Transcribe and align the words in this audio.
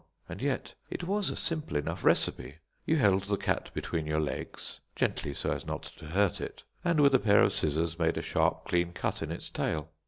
And 0.27 0.41
yet 0.41 0.73
it 0.89 1.03
was 1.03 1.29
a 1.29 1.35
simple 1.35 1.77
enough 1.77 2.03
recipe. 2.03 2.55
You 2.87 2.97
held 2.97 3.25
the 3.25 3.37
cat 3.37 3.69
between 3.75 4.07
your 4.07 4.19
legs, 4.19 4.79
gently, 4.95 5.31
so 5.31 5.51
as 5.51 5.63
not 5.63 5.83
to 5.83 6.07
hurt 6.07 6.41
it, 6.41 6.63
and 6.83 6.99
with 6.99 7.13
a 7.13 7.19
pair 7.19 7.43
of 7.43 7.53
scissors 7.53 7.99
made 7.99 8.17
a 8.17 8.23
sharp, 8.23 8.65
clean 8.65 8.93
cut 8.93 9.21
in 9.21 9.31
its 9.31 9.51
tail. 9.51 9.91